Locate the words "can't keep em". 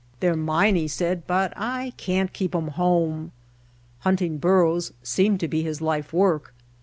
1.95-2.69